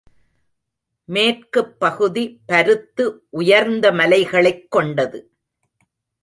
[1.05, 3.27] மேற்குப்பகுதி பருத்து
[3.29, 5.31] உயர்ந்த மலைகளைக் கொண்டது.